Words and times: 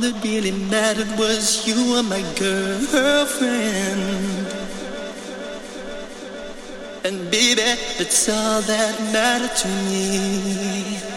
that 0.00 0.24
really 0.24 0.50
mattered 0.50 1.10
was 1.16 1.66
you 1.68 1.92
were 1.92 2.02
my 2.02 2.22
girlfriend. 2.36 4.00
And 7.04 7.30
baby, 7.30 7.62
that's 7.98 8.28
all 8.28 8.60
that 8.62 8.98
mattered 9.12 9.56
to 9.56 9.68
me. 9.68 11.09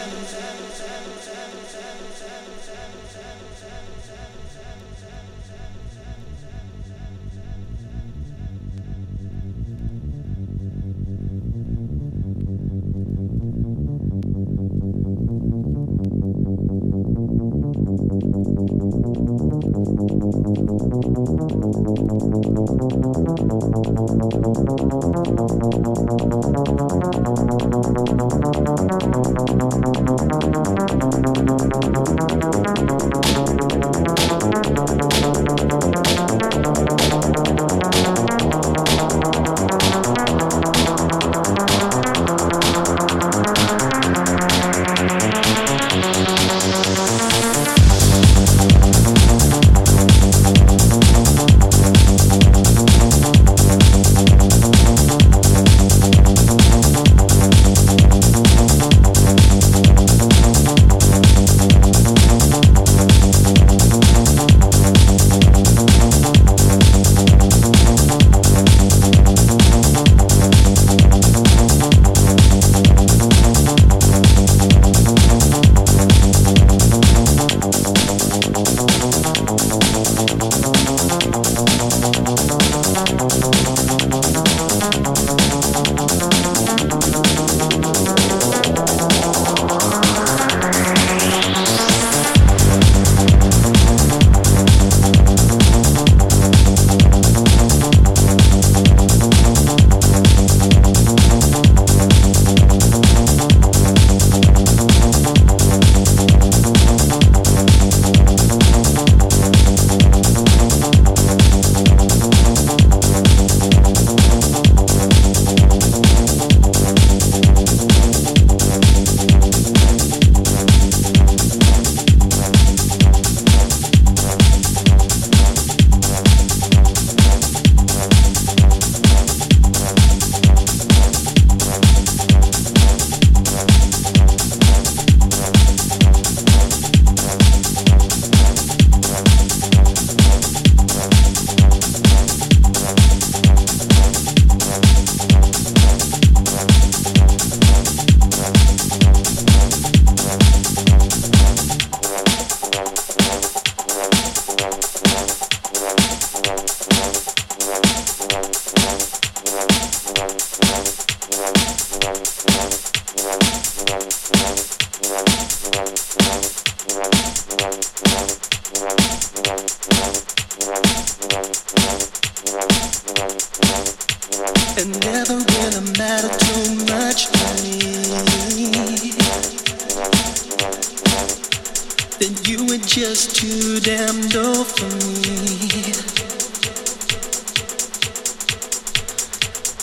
You 182.46 182.58
were 182.66 182.76
just 182.76 183.36
too 183.36 183.80
damn 183.80 184.16
old 184.36 184.66
for 184.66 184.84
me. 184.84 185.94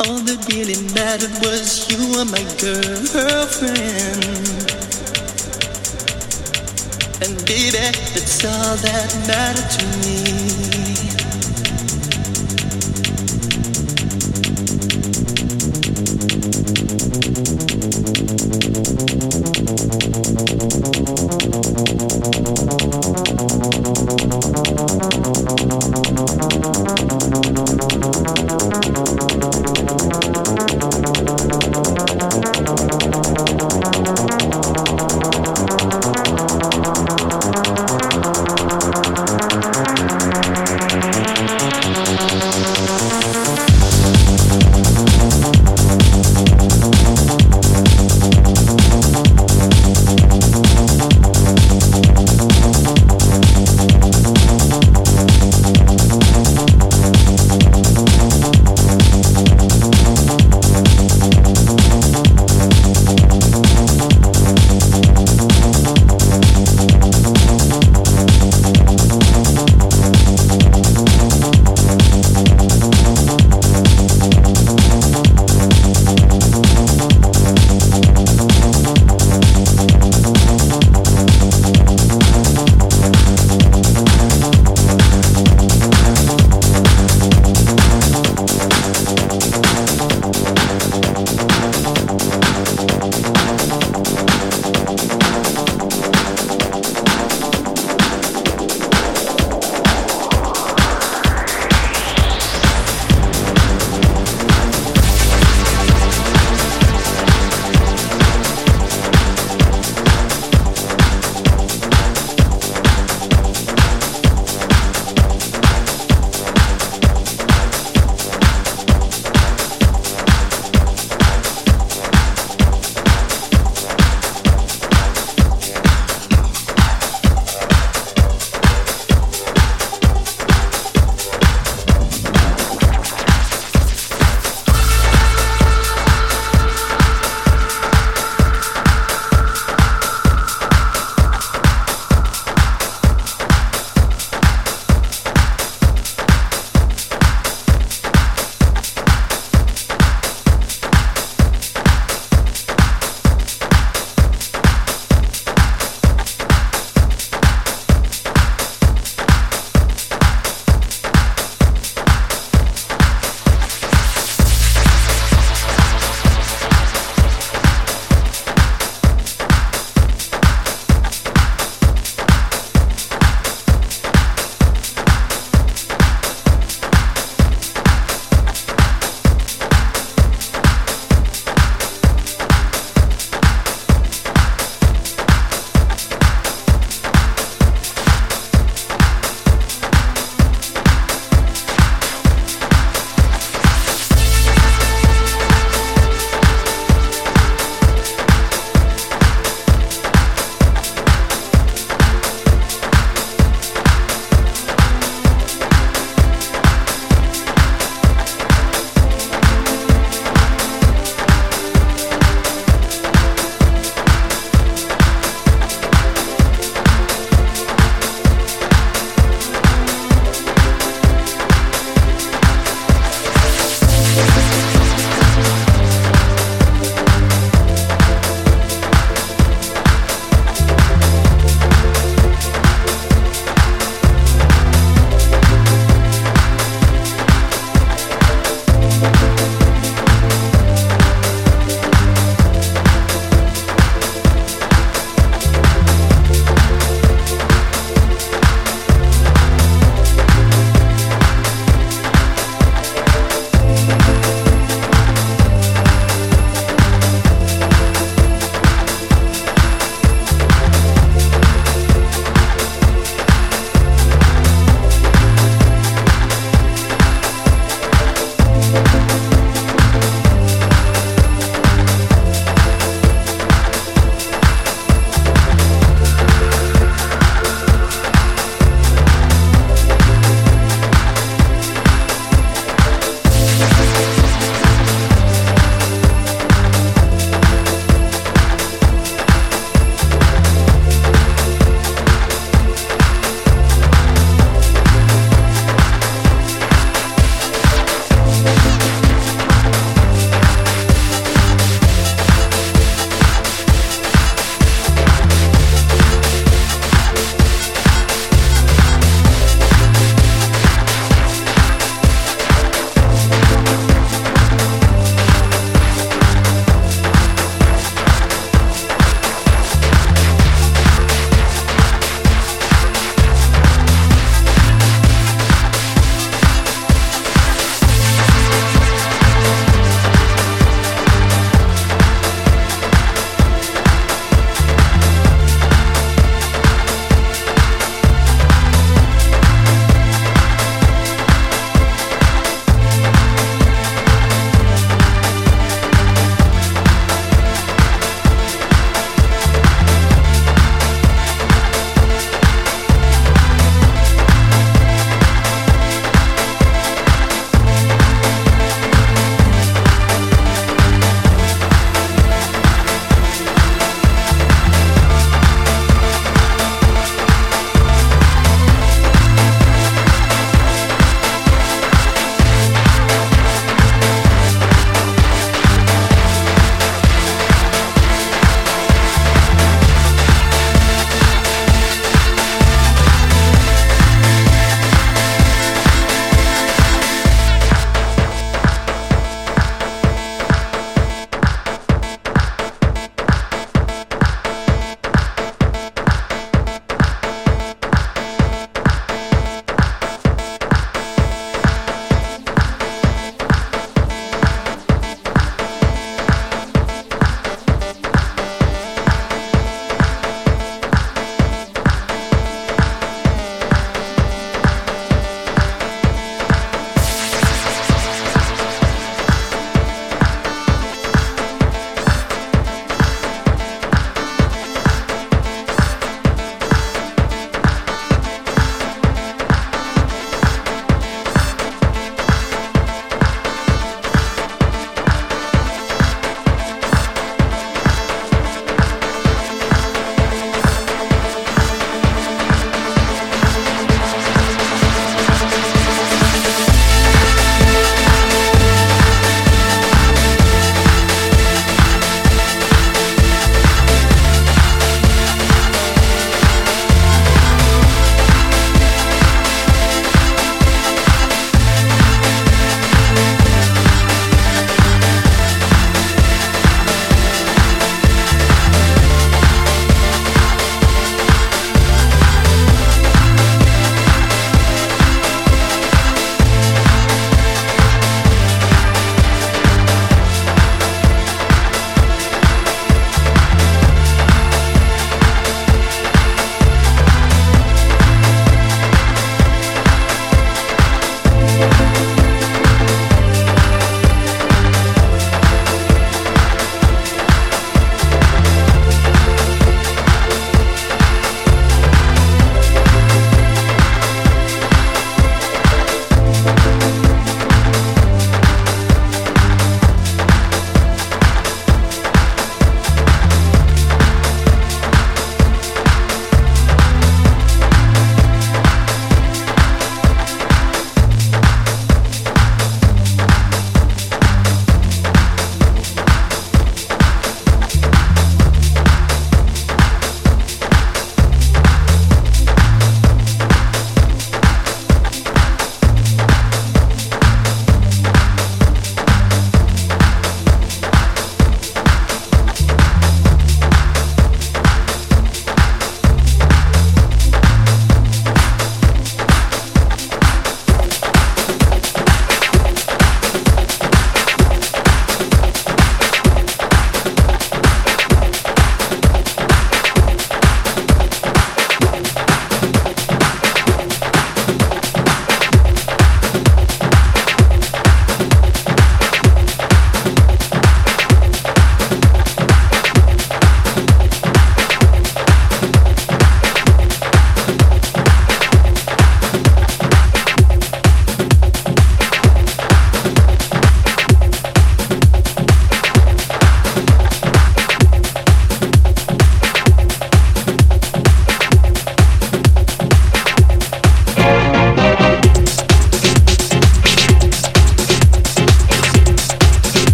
All 0.00 0.20
that 0.20 0.46
really 0.52 0.76
mattered 0.92 1.32
was 1.40 1.88
you 1.88 1.96
were 2.12 2.26
my 2.26 2.44
girlfriend. 2.60 4.24
And 7.22 7.46
baby, 7.46 7.78
that's 8.12 8.44
all 8.44 8.76
that 8.76 9.10
mattered 9.26 9.70
to 9.78 9.84
me. 10.04 10.49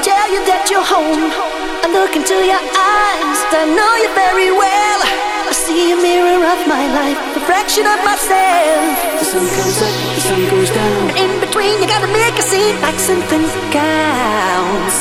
tell 0.00 0.28
you 0.32 0.40
that 0.48 0.68
you're 0.72 0.84
home. 0.84 1.28
I 1.84 1.86
look 1.92 2.16
into 2.16 2.36
your 2.40 2.60
eyes, 2.60 3.40
I 3.52 3.68
know 3.68 3.92
you 4.00 4.10
very 4.16 4.50
well. 4.50 5.00
I 5.46 5.52
see 5.52 5.92
a 5.92 5.98
mirror 5.98 6.42
of 6.42 6.60
my 6.66 6.84
life, 6.96 7.18
reflection 7.36 7.84
of 7.84 8.00
myself. 8.02 8.96
The 9.20 9.26
sun 9.26 9.46
comes 9.46 9.78
up, 9.84 9.94
the 10.16 10.22
sun 10.24 10.42
goes 10.48 10.70
down. 10.72 11.02
And 11.12 11.28
in 11.28 11.32
between, 11.44 11.76
you 11.82 11.86
gotta 11.86 12.10
make 12.10 12.34
a 12.40 12.46
scene 12.46 12.76
like 12.80 12.98
something 12.98 13.44
counts. 13.70 14.98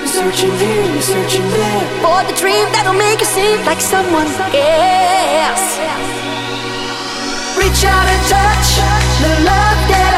You're 0.00 0.14
searching 0.24 0.54
here, 0.56 0.86
you're 0.86 1.02
searching 1.02 1.46
there. 1.50 1.84
For 2.04 2.20
the 2.24 2.36
dream 2.38 2.66
that'll 2.72 2.96
make 2.96 3.18
you 3.20 3.28
seem 3.28 3.58
like 3.66 3.82
someone 3.82 4.30
else. 4.54 5.66
Reach 7.58 7.82
out 7.82 8.06
and 8.06 8.22
touch 8.30 8.68
the 9.20 9.32
love 9.42 9.80
that 9.90 10.12
I 10.14 10.17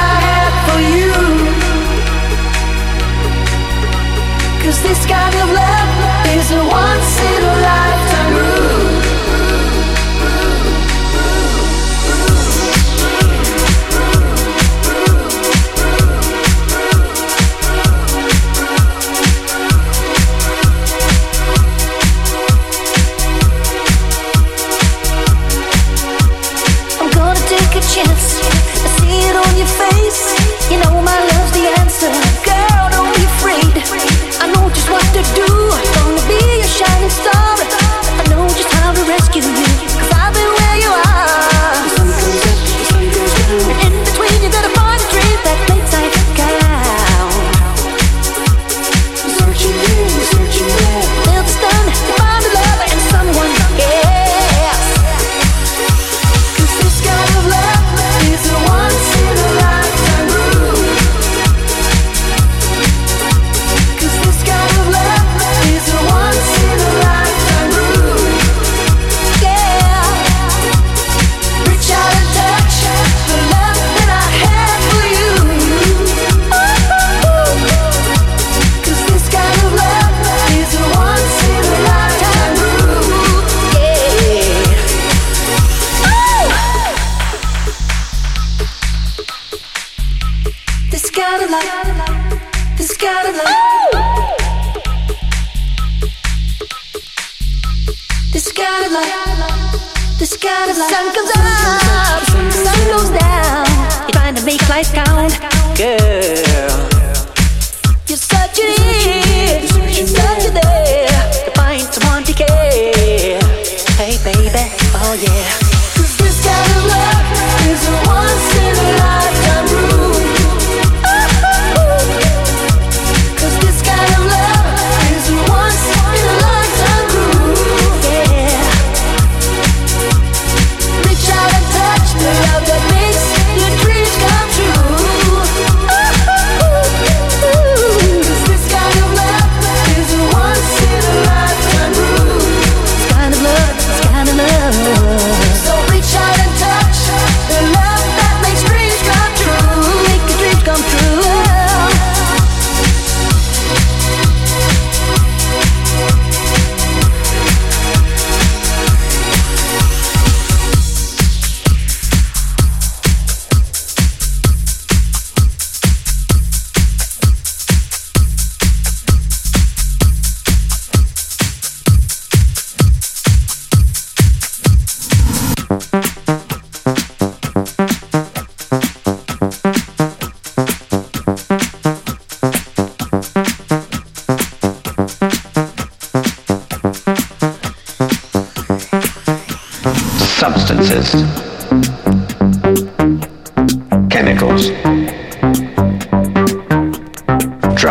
Cause 4.63 4.83
this 4.83 5.07
kind 5.07 5.35
of 5.35 5.51
love 5.51 5.89
is 6.37 6.51
a 6.53 6.63
once 6.63 7.21
in 7.21 7.43
a 7.43 7.55
lifetime 7.67 8.35
rule. 8.37 9.01
I'm 27.01 27.11
gonna 27.11 27.41
take 27.49 27.75
a 27.75 27.81
chance. 27.81 28.41
I 28.85 28.89
see 28.99 29.21
it 29.29 29.37
on 29.37 29.57
your 29.57 29.67
face. 29.67 30.23
You 30.71 30.79
know 30.79 31.01
my 31.03 31.19
love. 31.19 31.40
to 35.23 35.35
do. 35.35 35.90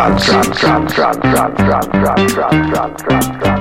drugs, 0.00 0.24
drugs, 0.24 0.58
drugs, 0.60 0.94
drugs, 0.94 1.18
drugs, 1.18 1.56
drugs, 1.58 1.86
drugs, 1.88 2.32
drugs, 2.32 2.32
drugs, 2.32 2.70
drugs, 2.70 3.02
drugs, 3.02 3.28
drugs. 3.38 3.59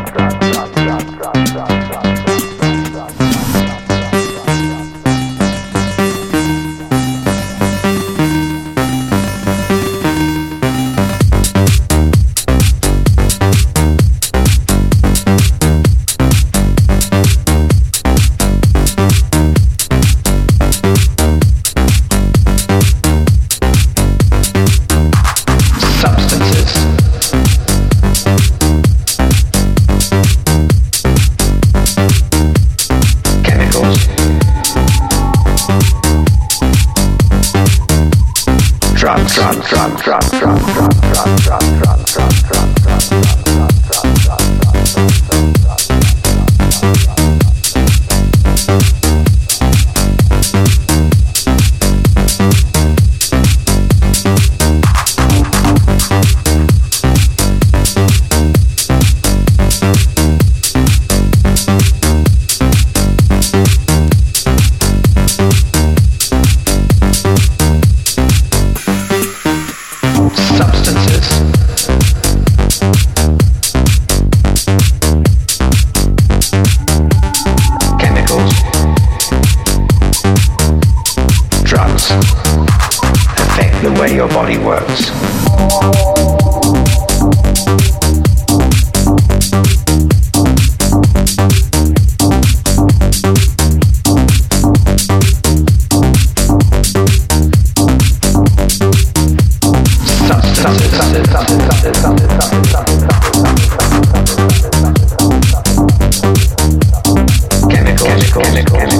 chemical, 108.41 108.77
chemical. 108.77 108.98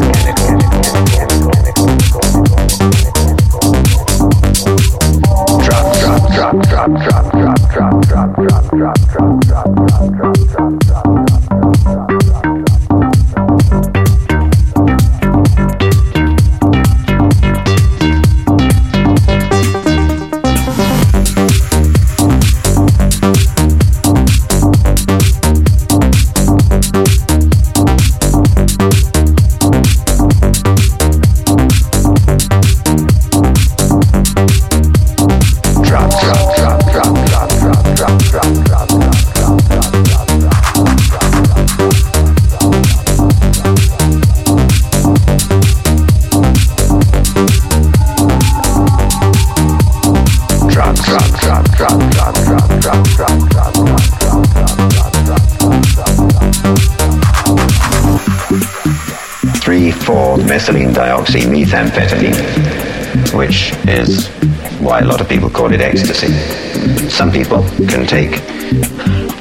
can 67.88 68.06
take 68.06 68.32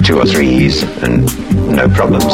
two 0.05 0.19
or 0.19 0.25
three 0.25 0.49
E's 0.49 0.83
and 1.03 1.25
no 1.75 1.89
problems. 1.89 2.33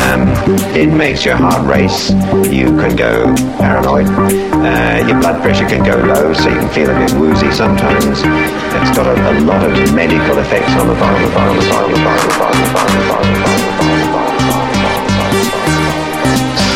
Um, 0.00 0.28
it 0.74 0.92
makes 0.92 1.24
your 1.24 1.36
heart 1.36 1.66
race. 1.66 2.10
You 2.50 2.66
can 2.76 2.96
go 2.96 3.34
paranoid. 3.56 4.06
Uh, 4.08 5.06
your 5.06 5.20
blood 5.20 5.42
pressure 5.42 5.66
can 5.66 5.84
go 5.84 5.96
low, 5.96 6.32
so 6.32 6.48
you 6.48 6.58
can 6.58 6.68
feel 6.70 6.90
a 6.90 6.98
bit 6.98 7.12
woozy 7.14 7.50
sometimes. 7.52 8.20
It's 8.20 8.96
got 8.96 9.06
a, 9.06 9.14
a 9.14 9.40
lot 9.40 9.64
of 9.64 9.72
medical 9.94 10.38
effects 10.38 10.72
on 10.72 10.88
the 10.88 10.94
body. 10.94 11.24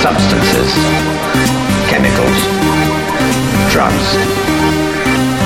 Substances, 0.00 0.70
chemicals, 1.88 2.40
drugs. 3.72 4.43